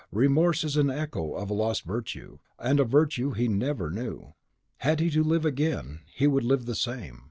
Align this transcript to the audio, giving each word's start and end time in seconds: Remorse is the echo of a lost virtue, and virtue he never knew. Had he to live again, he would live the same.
Remorse 0.11 0.63
is 0.63 0.73
the 0.73 0.85
echo 0.85 1.35
of 1.35 1.51
a 1.51 1.53
lost 1.53 1.83
virtue, 1.83 2.39
and 2.57 2.79
virtue 2.79 3.33
he 3.33 3.47
never 3.47 3.91
knew. 3.91 4.33
Had 4.77 4.99
he 4.99 5.11
to 5.11 5.23
live 5.23 5.45
again, 5.45 5.99
he 6.11 6.25
would 6.25 6.43
live 6.43 6.65
the 6.65 6.73
same. 6.73 7.19